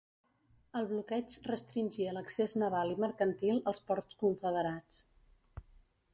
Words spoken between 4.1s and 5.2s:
confederats.